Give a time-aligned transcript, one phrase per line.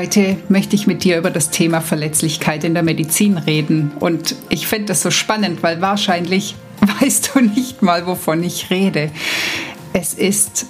[0.00, 3.92] Heute möchte ich mit dir über das Thema Verletzlichkeit in der Medizin reden.
[4.00, 6.54] Und ich finde das so spannend, weil wahrscheinlich
[7.00, 9.10] weißt du nicht mal, wovon ich rede.
[9.92, 10.64] Es ist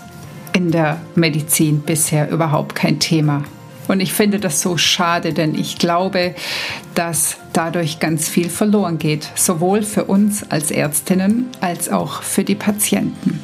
[0.52, 3.44] in der Medizin bisher überhaupt kein Thema.
[3.86, 6.34] Und ich finde das so schade, denn ich glaube,
[6.96, 12.56] dass dadurch ganz viel verloren geht, sowohl für uns als Ärztinnen als auch für die
[12.56, 13.38] Patienten.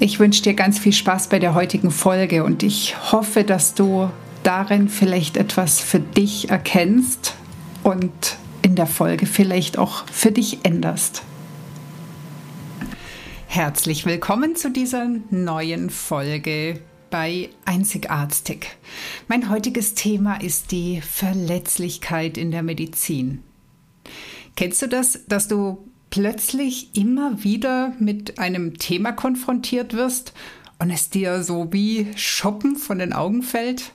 [0.00, 4.10] Ich wünsche dir ganz viel Spaß bei der heutigen Folge und ich hoffe, dass du
[4.44, 7.34] darin vielleicht etwas für dich erkennst
[7.82, 11.22] und in der Folge vielleicht auch für dich änderst.
[13.46, 18.66] Herzlich willkommen zu dieser neuen Folge bei Einzigartig.
[19.28, 23.42] Mein heutiges Thema ist die Verletzlichkeit in der Medizin.
[24.56, 30.32] Kennst du das, dass du plötzlich immer wieder mit einem Thema konfrontiert wirst
[30.78, 33.93] und es dir so wie Shoppen von den Augen fällt?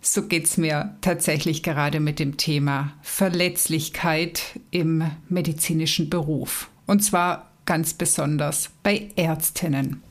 [0.00, 6.70] So geht es mir tatsächlich gerade mit dem Thema Verletzlichkeit im medizinischen Beruf.
[6.86, 10.02] Und zwar ganz besonders bei Ärztinnen.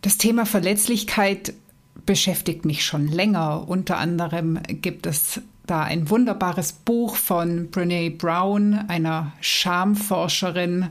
[0.00, 1.54] Das Thema Verletzlichkeit
[2.06, 3.68] beschäftigt mich schon länger.
[3.68, 10.88] Unter anderem gibt es da ein wunderbares Buch von Brene Brown, einer Schamforscherin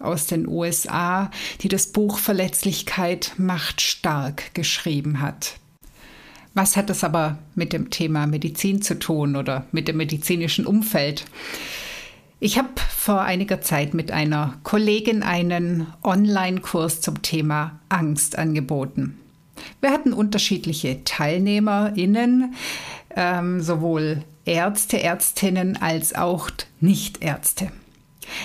[0.00, 1.30] aus den USA,
[1.60, 5.60] die das Buch Verletzlichkeit macht stark geschrieben hat.
[6.58, 11.24] Was hat das aber mit dem Thema Medizin zu tun oder mit dem medizinischen Umfeld?
[12.40, 19.20] Ich habe vor einiger Zeit mit einer Kollegin einen Online-Kurs zum Thema Angst angeboten.
[19.80, 22.54] Wir hatten unterschiedliche TeilnehmerInnen,
[23.14, 27.70] ähm, sowohl Ärzte, Ärztinnen als auch Nichtärzte.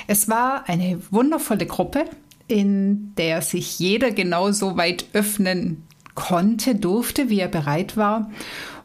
[0.05, 2.05] Es war eine wundervolle Gruppe,
[2.47, 8.31] in der sich jeder genauso weit öffnen konnte, durfte, wie er bereit war.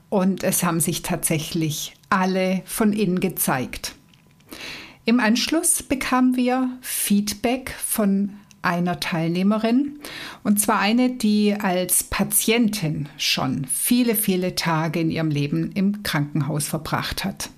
[0.09, 3.94] Und es haben sich tatsächlich alle von innen gezeigt.
[5.05, 10.00] Im Anschluss bekamen wir Feedback von einer Teilnehmerin,
[10.43, 16.69] und zwar eine, die als Patientin schon viele, viele Tage in ihrem Leben im Krankenhaus
[16.69, 17.50] verbracht hat.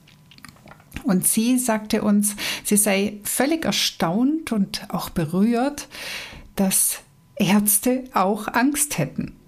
[1.05, 5.89] Und sie sagte uns, sie sei völlig erstaunt und auch berührt,
[6.57, 7.01] dass
[7.37, 9.40] Ärzte auch Angst hätten.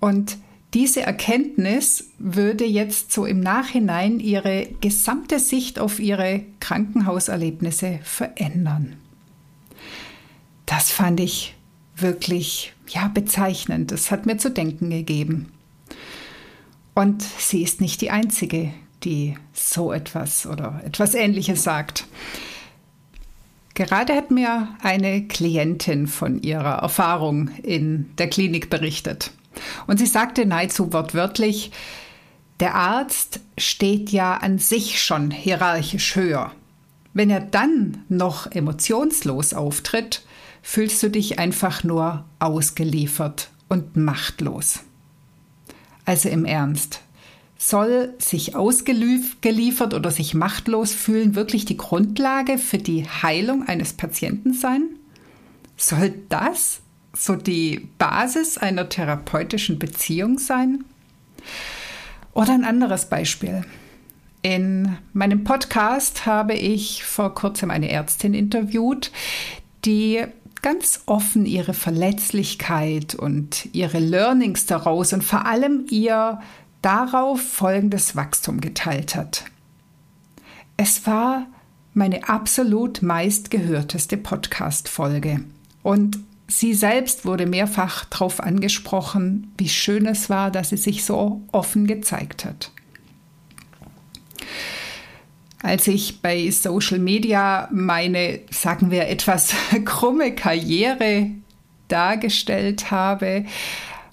[0.00, 0.38] Und
[0.74, 8.96] diese Erkenntnis würde jetzt so im Nachhinein ihre gesamte Sicht auf ihre Krankenhauserlebnisse verändern.
[10.66, 11.54] Das fand ich
[11.96, 13.92] wirklich ja bezeichnend.
[13.92, 15.52] Das hat mir zu denken gegeben.
[16.94, 18.72] Und sie ist nicht die einzige,
[19.04, 22.06] die so etwas oder etwas ähnliches sagt.
[23.74, 29.32] Gerade hat mir eine Klientin von ihrer Erfahrung in der Klinik berichtet.
[29.86, 31.70] Und sie sagte nahezu wortwörtlich,
[32.60, 36.52] der Arzt steht ja an sich schon hierarchisch höher.
[37.12, 40.24] Wenn er dann noch emotionslos auftritt,
[40.62, 44.80] fühlst du dich einfach nur ausgeliefert und machtlos.
[46.04, 47.00] Also im Ernst,
[47.56, 54.52] soll sich ausgeliefert oder sich machtlos fühlen wirklich die Grundlage für die Heilung eines Patienten
[54.52, 54.82] sein?
[55.76, 56.80] Soll das
[57.14, 60.84] so die Basis einer therapeutischen Beziehung sein?
[62.32, 63.64] Oder ein anderes Beispiel.
[64.42, 69.10] In meinem Podcast habe ich vor kurzem eine Ärztin interviewt,
[69.84, 70.24] die
[70.60, 76.40] ganz offen ihre Verletzlichkeit und ihre Learnings daraus und vor allem ihr
[76.82, 79.44] darauf folgendes Wachstum geteilt hat.
[80.76, 81.46] Es war
[81.94, 85.44] meine absolut meistgehörteste Podcast-Folge.
[85.82, 91.42] Und Sie selbst wurde mehrfach darauf angesprochen, wie schön es war, dass sie sich so
[91.52, 92.70] offen gezeigt hat.
[95.62, 99.54] Als ich bei Social Media meine, sagen wir, etwas
[99.86, 101.30] krumme Karriere
[101.88, 103.46] dargestellt habe,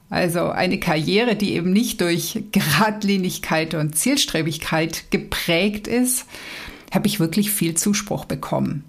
[0.09, 6.25] also eine Karriere, die eben nicht durch Geradlinigkeit und Zielstrebigkeit geprägt ist,
[6.93, 8.83] habe ich wirklich viel Zuspruch bekommen.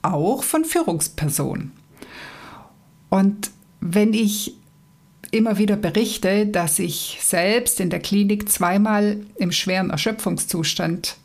[0.00, 1.72] Auch von Führungspersonen.
[3.16, 4.56] Und wenn ich
[5.30, 11.16] immer wieder berichte, dass ich selbst in der Klinik zweimal im schweren Erschöpfungszustand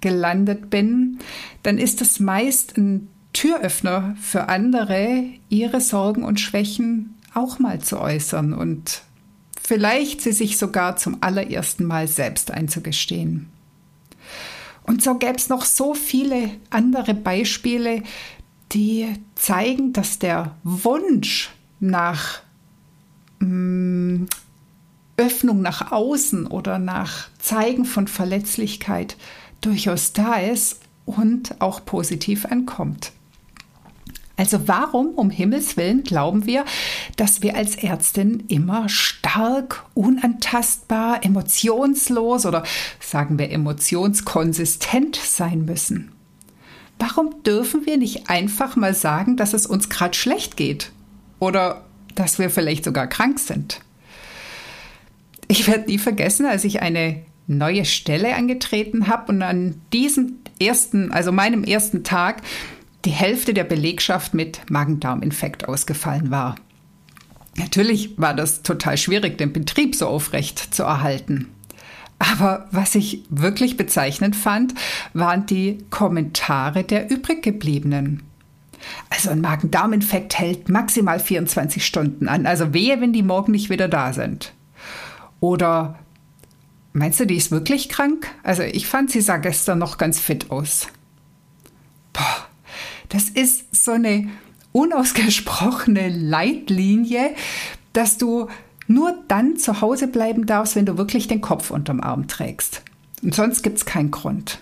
[0.00, 1.18] gelandet bin,
[1.64, 8.00] dann ist es meist ein Türöffner für andere, ihre Sorgen und Schwächen auch mal zu
[8.00, 9.02] äußern und
[9.60, 13.48] vielleicht sie sich sogar zum allerersten Mal selbst einzugestehen.
[14.84, 18.04] Und so gäbe es noch so viele andere Beispiele,
[18.72, 21.50] die zeigen, dass der Wunsch
[21.80, 22.40] nach
[23.40, 24.24] mm,
[25.16, 29.16] Öffnung nach außen oder nach Zeigen von Verletzlichkeit
[29.60, 33.12] durchaus da ist und auch positiv ankommt.
[34.36, 36.64] Also warum um Himmels willen glauben wir,
[37.16, 42.62] dass wir als Ärztin immer stark, unantastbar, emotionslos oder
[43.00, 46.12] sagen wir emotionskonsistent sein müssen?
[47.00, 50.92] Warum dürfen wir nicht einfach mal sagen, dass es uns gerade schlecht geht
[51.38, 53.80] oder dass wir vielleicht sogar krank sind?
[55.48, 61.10] Ich werde nie vergessen, als ich eine neue Stelle angetreten habe und an diesem ersten,
[61.10, 62.42] also meinem ersten Tag,
[63.06, 66.54] die Hälfte der Belegschaft mit Magen-Darm-Infekt ausgefallen war.
[67.56, 71.48] Natürlich war das total schwierig, den Betrieb so aufrecht zu erhalten.
[72.20, 74.74] Aber was ich wirklich bezeichnend fand,
[75.14, 78.22] waren die Kommentare der übriggebliebenen.
[79.08, 82.44] Also ein Magen-Darm-Infekt hält maximal 24 Stunden an.
[82.46, 84.52] Also wehe, wenn die morgen nicht wieder da sind.
[85.40, 85.98] Oder
[86.92, 88.28] meinst du, die ist wirklich krank?
[88.42, 90.88] Also ich fand, sie sah gestern noch ganz fit aus.
[92.12, 92.46] Boah,
[93.08, 94.28] das ist so eine
[94.72, 97.34] unausgesprochene Leitlinie,
[97.94, 98.48] dass du
[98.90, 102.82] nur dann zu Hause bleiben darfst, wenn du wirklich den Kopf unterm Arm trägst.
[103.22, 104.58] Und sonst gibt es keinen Grund.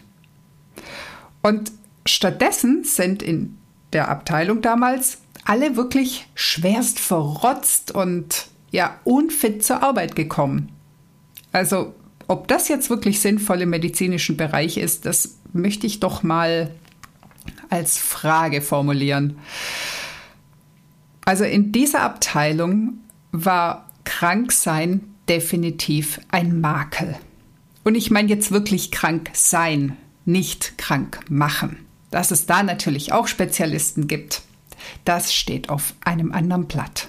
[1.42, 1.72] Und
[2.04, 3.56] stattdessen sind in
[3.94, 10.72] der Abteilung damals alle wirklich schwerst verrotzt und ja unfit zur Arbeit gekommen.
[11.52, 11.94] Also
[12.26, 16.70] ob das jetzt wirklich sinnvoll im medizinischen Bereich ist, das möchte ich doch mal
[17.70, 19.38] als Frage formulieren.
[21.24, 22.98] Also in dieser Abteilung
[23.32, 27.14] war Kranksein definitiv ein Makel.
[27.84, 31.84] Und ich meine jetzt wirklich krank sein, nicht krank machen.
[32.10, 34.40] Dass es da natürlich auch Spezialisten gibt,
[35.04, 37.08] das steht auf einem anderen Blatt.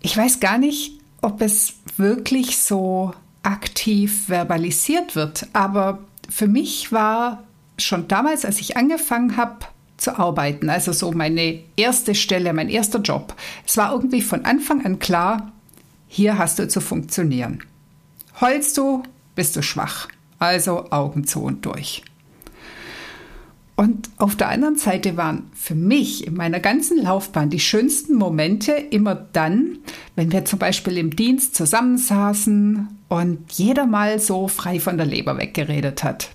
[0.00, 7.44] Ich weiß gar nicht, ob es wirklich so aktiv verbalisiert wird, aber für mich war
[7.78, 9.64] schon damals, als ich angefangen habe
[9.98, 13.34] zu arbeiten, also so meine erste Stelle, mein erster Job,
[13.66, 15.52] es war irgendwie von Anfang an klar,
[16.06, 17.62] hier hast du zu funktionieren.
[18.40, 19.02] Heulst du,
[19.34, 20.08] bist du schwach.
[20.38, 22.02] Also Augen zu und durch.
[23.76, 28.72] Und auf der anderen Seite waren für mich in meiner ganzen Laufbahn die schönsten Momente
[28.72, 29.78] immer dann,
[30.16, 35.38] wenn wir zum Beispiel im Dienst zusammensaßen und jeder mal so frei von der Leber
[35.38, 36.30] weggeredet hat.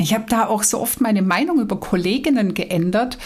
[0.00, 3.18] Ich habe da auch so oft meine Meinung über Kolleginnen geändert,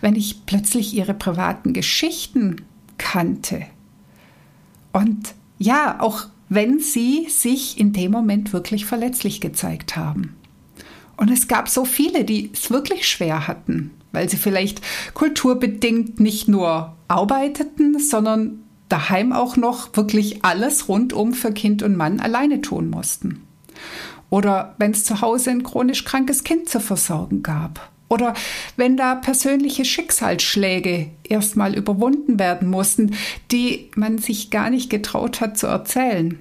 [0.00, 2.64] wenn ich plötzlich ihre privaten Geschichten
[2.98, 3.66] kannte.
[4.92, 10.36] Und ja, auch wenn sie sich in dem Moment wirklich verletzlich gezeigt haben.
[11.16, 14.80] Und es gab so viele, die es wirklich schwer hatten, weil sie vielleicht
[15.14, 22.20] kulturbedingt nicht nur arbeiteten, sondern daheim auch noch wirklich alles rundum für Kind und Mann
[22.20, 23.42] alleine tun mussten.
[24.30, 27.90] Oder wenn es zu Hause ein chronisch krankes Kind zu versorgen gab.
[28.08, 28.34] Oder
[28.76, 33.14] wenn da persönliche Schicksalsschläge erstmal überwunden werden mussten,
[33.52, 36.38] die man sich gar nicht getraut hat zu erzählen.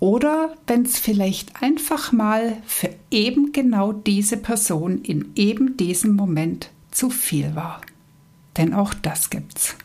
[0.00, 6.70] Oder wenn es vielleicht einfach mal für eben genau diese Person in eben diesem Moment
[6.90, 7.80] zu viel war.
[8.56, 9.76] Denn auch das gibt's.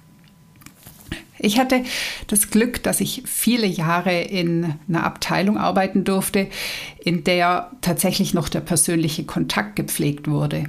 [1.40, 1.84] Ich hatte
[2.28, 6.48] das Glück, dass ich viele Jahre in einer Abteilung arbeiten durfte,
[7.04, 10.66] in der tatsächlich noch der persönliche Kontakt gepflegt wurde.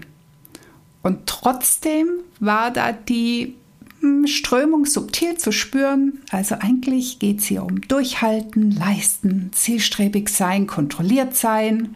[1.02, 2.08] Und trotzdem
[2.40, 3.54] war da die
[4.00, 6.20] hm, Strömung subtil zu spüren.
[6.30, 11.94] Also eigentlich geht es hier um Durchhalten, Leisten, zielstrebig sein, kontrolliert sein.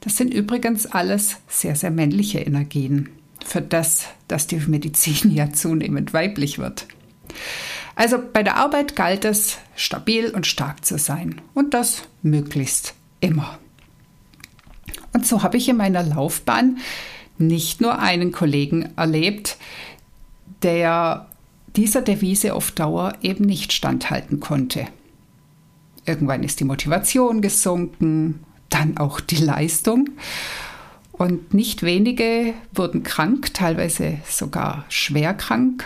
[0.00, 3.08] Das sind übrigens alles sehr, sehr männliche Energien
[3.44, 6.86] für das, dass die Medizin ja zunehmend weiblich wird.
[7.94, 13.58] Also bei der Arbeit galt es, stabil und stark zu sein und das möglichst immer.
[15.12, 16.78] Und so habe ich in meiner Laufbahn
[17.38, 19.56] nicht nur einen Kollegen erlebt,
[20.62, 21.28] der
[21.76, 24.86] dieser Devise auf Dauer eben nicht standhalten konnte.
[26.04, 30.10] Irgendwann ist die Motivation gesunken, dann auch die Leistung.
[31.12, 35.84] Und nicht wenige wurden krank, teilweise sogar schwer krank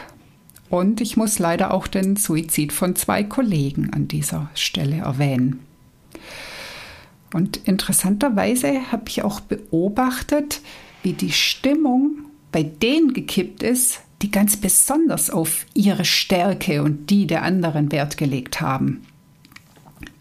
[0.68, 5.60] Und ich muss leider auch den Suizid von zwei Kollegen an dieser Stelle erwähnen.
[7.32, 10.60] Und interessanterweise habe ich auch beobachtet,
[11.02, 17.26] wie die Stimmung bei denen gekippt ist, die ganz besonders auf ihre Stärke und die
[17.26, 19.02] der anderen Wert gelegt haben.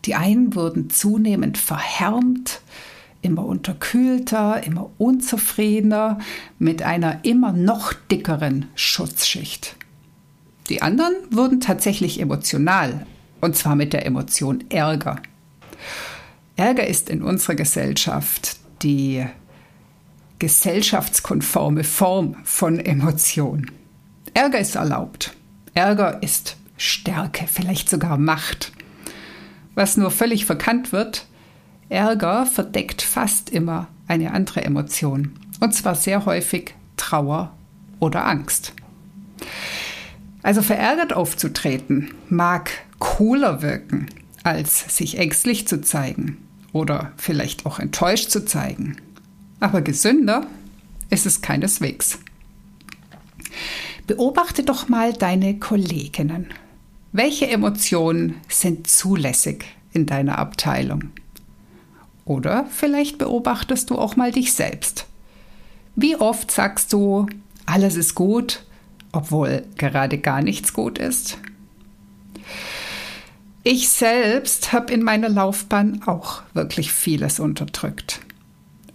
[0.05, 2.61] Die einen wurden zunehmend verhärmt,
[3.21, 6.19] immer unterkühlter, immer unzufriedener,
[6.59, 9.75] mit einer immer noch dickeren Schutzschicht.
[10.69, 13.05] Die anderen wurden tatsächlich emotional,
[13.41, 15.21] und zwar mit der Emotion Ärger.
[16.55, 19.25] Ärger ist in unserer Gesellschaft die
[20.39, 23.71] gesellschaftskonforme Form von Emotion.
[24.33, 25.35] Ärger ist erlaubt.
[25.73, 28.71] Ärger ist Stärke, vielleicht sogar Macht.
[29.75, 31.25] Was nur völlig verkannt wird,
[31.89, 35.33] Ärger verdeckt fast immer eine andere Emotion.
[35.59, 37.53] Und zwar sehr häufig Trauer
[37.99, 38.73] oder Angst.
[40.45, 44.05] Also verärgert aufzutreten mag cooler wirken,
[44.43, 46.37] als sich ängstlich zu zeigen
[46.71, 48.95] oder vielleicht auch enttäuscht zu zeigen.
[49.59, 50.45] Aber gesünder
[51.09, 52.19] ist es keineswegs.
[54.05, 56.51] Beobachte doch mal deine Kolleginnen.
[57.11, 61.05] Welche Emotionen sind zulässig in deiner Abteilung?
[62.23, 65.07] Oder vielleicht beobachtest du auch mal dich selbst.
[65.95, 67.25] Wie oft sagst du,
[67.65, 68.63] alles ist gut,
[69.15, 71.37] obwohl gerade gar nichts gut ist?
[73.63, 78.19] Ich selbst habe in meiner Laufbahn auch wirklich vieles unterdrückt.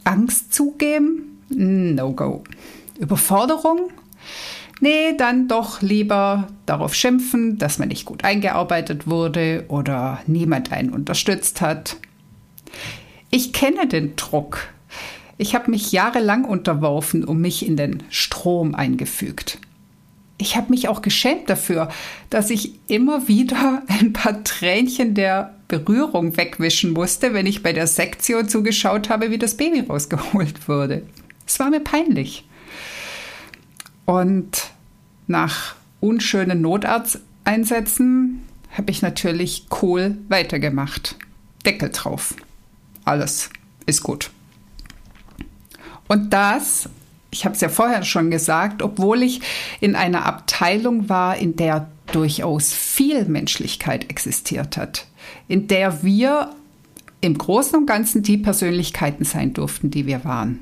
[0.04, 1.42] Angst zugeben?
[1.48, 2.44] No go.
[2.98, 3.90] Überforderung?
[4.80, 10.90] Nee, dann doch lieber darauf schimpfen, dass man nicht gut eingearbeitet wurde oder niemand einen
[10.90, 11.96] unterstützt hat.
[13.30, 14.68] Ich kenne den Druck.
[15.36, 19.58] Ich habe mich jahrelang unterworfen und mich in den Strom eingefügt.
[20.40, 21.90] Ich habe mich auch geschämt dafür,
[22.30, 27.87] dass ich immer wieder ein paar Tränchen der Berührung wegwischen musste, wenn ich bei der
[27.87, 31.02] Sektion zugeschaut habe, wie das Baby rausgeholt wurde.
[31.47, 32.49] Es war mir peinlich.
[34.06, 34.70] Und
[35.26, 38.42] nach unschönen Notarzteinsätzen
[38.76, 41.16] habe ich natürlich cool weitergemacht.
[41.66, 42.35] Deckel drauf.
[43.04, 43.50] Alles
[43.85, 44.30] ist gut.
[46.09, 46.88] Und das
[47.30, 49.40] ich habe es ja vorher schon gesagt, obwohl ich
[49.80, 55.06] in einer Abteilung war, in der durchaus viel Menschlichkeit existiert hat,
[55.49, 56.50] in der wir
[57.20, 60.60] im Großen und Ganzen die Persönlichkeiten sein durften, die wir waren.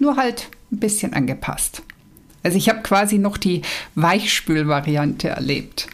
[0.00, 1.82] Nur halt ein bisschen angepasst.
[2.42, 3.62] Also ich habe quasi noch die
[3.94, 5.88] Weichspülvariante erlebt.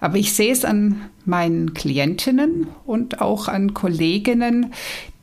[0.00, 4.72] Aber ich sehe es an meinen Klientinnen und auch an Kolleginnen,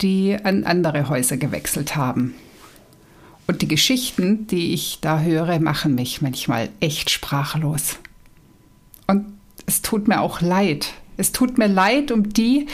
[0.01, 2.33] die an andere Häuser gewechselt haben.
[3.49, 7.97] Und die Geschichten, die ich da höre, machen mich manchmal echt sprachlos.
[9.07, 9.25] Und
[9.65, 10.93] es tut mir auch leid.
[11.17, 12.67] Es tut mir leid um die,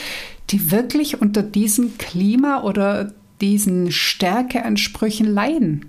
[0.49, 5.85] die wirklich unter diesem Klima oder diesen Stärkeansprüchen leiden.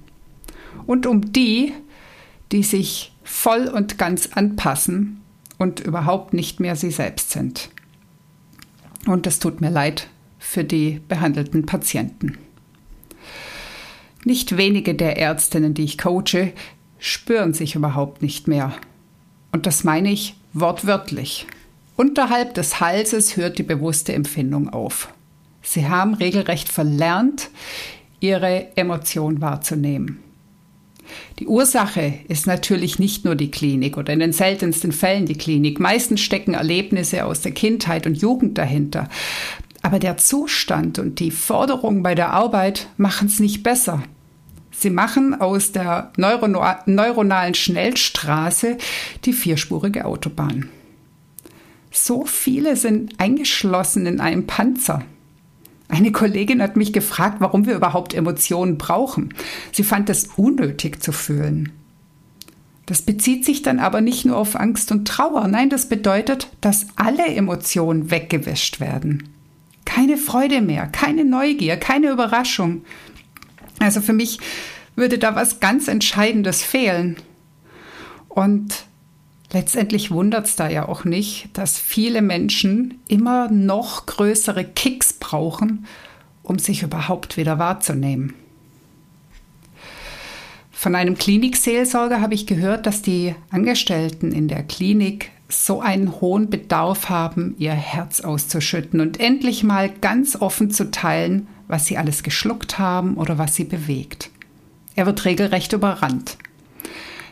[0.86, 1.72] Und um die,
[2.52, 5.20] die sich voll und ganz anpassen
[5.58, 7.70] und überhaupt nicht mehr sie selbst sind.
[9.04, 10.06] Und es tut mir leid
[10.38, 12.38] für die behandelten Patienten.
[14.26, 16.52] Nicht wenige der Ärztinnen, die ich coache,
[16.99, 18.73] spüren sich überhaupt nicht mehr.
[19.52, 21.47] Und das meine ich wortwörtlich.
[21.95, 25.14] Unterhalb des Halses hört die bewusste Empfindung auf.
[25.62, 27.50] Sie haben regelrecht verlernt,
[28.18, 30.18] ihre Emotion wahrzunehmen.
[31.38, 35.78] Die Ursache ist natürlich nicht nur die Klinik oder in den seltensten Fällen die Klinik.
[35.78, 39.09] Meistens stecken Erlebnisse aus der Kindheit und Jugend dahinter.
[39.83, 44.02] Aber der Zustand und die Forderung bei der Arbeit machen es nicht besser.
[44.78, 48.76] Sie machen aus der neuronalen Schnellstraße
[49.25, 50.68] die vierspurige Autobahn.
[51.90, 55.02] So viele sind eingeschlossen in einem Panzer.
[55.88, 59.33] Eine Kollegin hat mich gefragt, warum wir überhaupt Emotionen brauchen.
[59.73, 61.73] Sie fand es unnötig zu fühlen.
[62.85, 65.49] Das bezieht sich dann aber nicht nur auf Angst und Trauer.
[65.49, 69.28] Nein, das bedeutet, dass alle Emotionen weggewischt werden.
[69.85, 72.85] Keine Freude mehr, keine Neugier, keine Überraschung.
[73.78, 74.38] Also für mich
[74.95, 77.16] würde da was ganz Entscheidendes fehlen.
[78.28, 78.85] Und
[79.52, 85.87] letztendlich wundert es da ja auch nicht, dass viele Menschen immer noch größere Kicks brauchen,
[86.42, 88.35] um sich überhaupt wieder wahrzunehmen.
[90.73, 96.50] Von einem Klinikseelsorger habe ich gehört, dass die Angestellten in der Klinik so einen hohen
[96.50, 102.23] Bedarf haben, ihr Herz auszuschütten und endlich mal ganz offen zu teilen, was sie alles
[102.23, 104.30] geschluckt haben oder was sie bewegt.
[104.94, 106.38] Er wird regelrecht überrannt.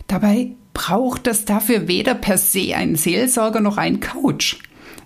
[0.06, 4.58] Dabei braucht es dafür weder per se einen Seelsorger noch einen Coach.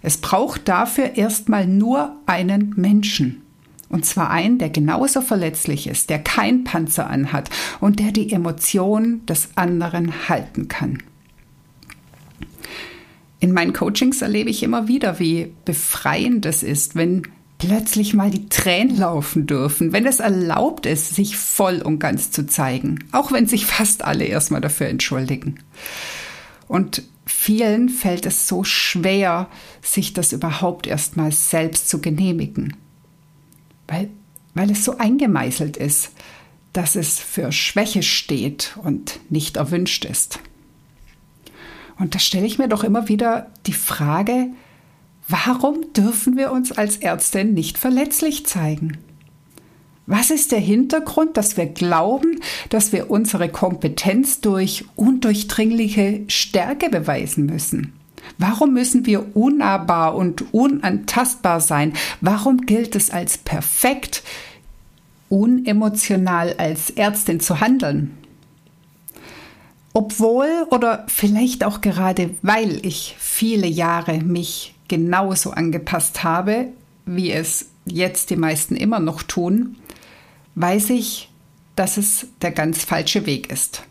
[0.02, 3.42] Es braucht dafür erstmal nur einen Menschen.
[3.88, 7.48] Und zwar einen, der genauso verletzlich ist, der kein Panzer anhat
[7.80, 11.02] und der die Emotionen des anderen halten kann.
[13.40, 17.22] In meinen Coachings erlebe ich immer wieder, wie befreiend es ist, wenn
[17.58, 22.46] plötzlich mal die Tränen laufen dürfen, wenn es erlaubt ist, sich voll und ganz zu
[22.46, 25.58] zeigen, auch wenn sich fast alle erstmal dafür entschuldigen.
[26.68, 29.48] Und vielen fällt es so schwer,
[29.82, 32.76] sich das überhaupt erstmal selbst zu genehmigen,
[33.88, 34.08] weil,
[34.54, 36.12] weil es so eingemeißelt ist,
[36.72, 40.38] dass es für Schwäche steht und nicht erwünscht ist.
[41.98, 44.50] Und da stelle ich mir doch immer wieder die Frage,
[45.28, 48.98] warum dürfen wir uns als Ärztin nicht verletzlich zeigen?
[50.06, 57.44] Was ist der Hintergrund, dass wir glauben, dass wir unsere Kompetenz durch undurchdringliche Stärke beweisen
[57.44, 57.92] müssen?
[58.38, 61.92] Warum müssen wir unnahbar und unantastbar sein?
[62.22, 64.22] Warum gilt es als perfekt,
[65.28, 68.16] unemotional als Ärztin zu handeln?
[69.92, 76.68] Obwohl oder vielleicht auch gerade weil ich viele Jahre mich genauso angepasst habe,
[77.06, 79.76] wie es jetzt die meisten immer noch tun,
[80.54, 81.30] weiß ich,
[81.76, 83.84] dass es der ganz falsche Weg ist.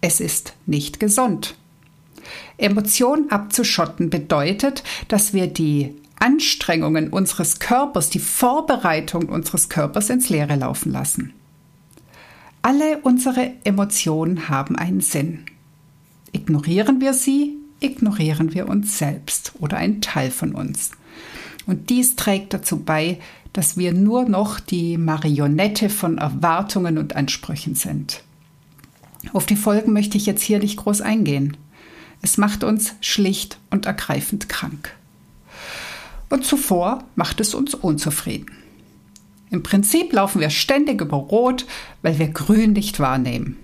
[0.00, 1.56] Es ist nicht gesund.
[2.58, 10.56] Emotionen abzuschotten bedeutet, dass wir die Anstrengungen unseres Körpers, die Vorbereitung unseres Körpers ins Leere
[10.56, 11.34] laufen lassen.
[12.62, 15.44] Alle unsere Emotionen haben einen Sinn.
[16.32, 20.92] Ignorieren wir sie, ignorieren wir uns selbst oder einen Teil von uns.
[21.66, 23.18] Und dies trägt dazu bei,
[23.52, 28.22] dass wir nur noch die Marionette von Erwartungen und Ansprüchen sind.
[29.32, 31.56] Auf die Folgen möchte ich jetzt hier nicht groß eingehen.
[32.22, 34.94] Es macht uns schlicht und ergreifend krank.
[36.28, 38.50] Und zuvor macht es uns unzufrieden.
[39.50, 41.66] Im Prinzip laufen wir ständig über Rot,
[42.02, 43.56] weil wir Grün nicht wahrnehmen.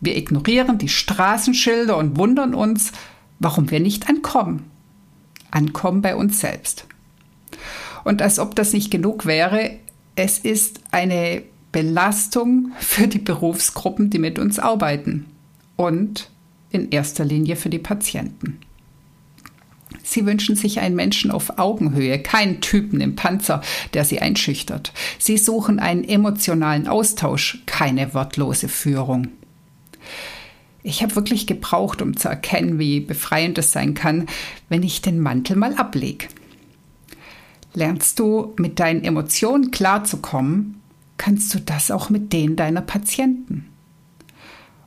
[0.00, 2.92] Wir ignorieren die Straßenschilder und wundern uns,
[3.40, 4.70] warum wir nicht ankommen.
[5.50, 6.86] Ankommen bei uns selbst.
[8.04, 9.72] Und als ob das nicht genug wäre,
[10.14, 15.26] es ist eine Belastung für die Berufsgruppen, die mit uns arbeiten
[15.76, 16.30] und
[16.70, 18.58] in erster Linie für die Patienten.
[20.02, 23.60] Sie wünschen sich einen Menschen auf Augenhöhe, keinen Typen im Panzer,
[23.94, 24.92] der sie einschüchtert.
[25.18, 29.28] Sie suchen einen emotionalen Austausch, keine wortlose Führung.
[30.82, 34.26] Ich habe wirklich gebraucht, um zu erkennen, wie befreiend es sein kann,
[34.68, 36.28] wenn ich den Mantel mal ablege.
[37.74, 40.80] Lernst du mit deinen Emotionen klarzukommen,
[41.18, 43.66] kannst du das auch mit denen deiner Patienten.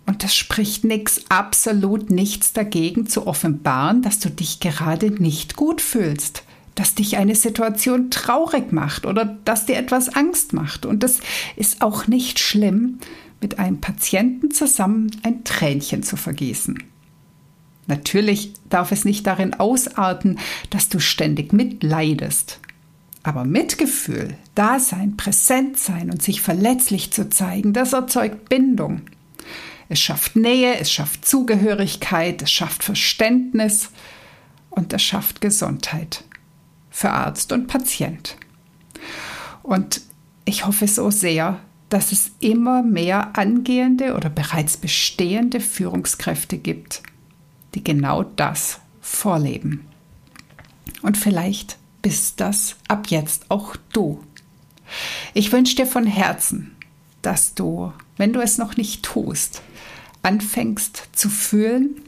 [0.06, 5.80] Und das spricht nichts, absolut nichts dagegen zu offenbaren, dass du dich gerade nicht gut
[5.80, 6.44] fühlst,
[6.76, 10.86] dass dich eine Situation traurig macht oder dass dir etwas Angst macht.
[10.86, 11.20] Und das
[11.56, 13.00] ist auch nicht schlimm,
[13.44, 16.82] mit einem Patienten zusammen ein Tränchen zu vergießen.
[17.86, 22.60] Natürlich darf es nicht darin ausarten, dass du ständig mitleidest.
[23.24, 29.02] Aber Mitgefühl, Dasein, präsent sein und sich verletzlich zu zeigen, das erzeugt Bindung.
[29.90, 33.92] Es schafft Nähe, es schafft Zugehörigkeit, es schafft Verständnis
[34.70, 36.24] und es schafft Gesundheit
[36.90, 38.36] für Arzt und Patient.
[39.62, 40.02] Und
[40.46, 41.60] ich hoffe so sehr,
[41.94, 47.04] dass es immer mehr angehende oder bereits bestehende Führungskräfte gibt,
[47.76, 49.86] die genau das vorleben.
[51.04, 54.24] Und vielleicht bist das ab jetzt auch du.
[55.36, 56.76] Ich wünsche dir von Herzen,
[57.22, 59.62] dass du, wenn du es noch nicht tust,
[60.24, 62.02] anfängst zu fühlen,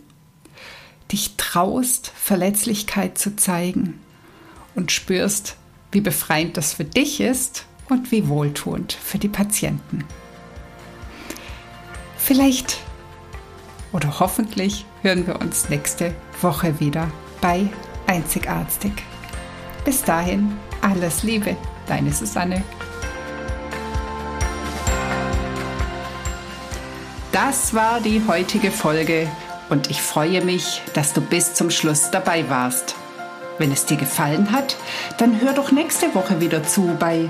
[1.11, 3.99] dich traust, Verletzlichkeit zu zeigen
[4.73, 5.57] und spürst,
[5.91, 10.03] wie befreiend das für dich ist und wie wohltuend für die Patienten.
[12.17, 12.79] Vielleicht
[13.91, 17.67] oder hoffentlich hören wir uns nächste Woche wieder bei
[18.07, 18.91] Einzigartig.
[19.83, 21.55] Bis dahin, alles Liebe,
[21.87, 22.63] deine Susanne.
[27.31, 29.27] Das war die heutige Folge
[29.69, 32.95] und ich freue mich, dass du bis zum Schluss dabei warst.
[33.57, 34.75] Wenn es dir gefallen hat,
[35.17, 37.29] dann hör doch nächste Woche wieder zu bei